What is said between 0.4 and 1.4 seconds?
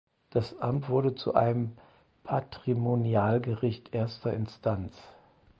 Amt wurde zu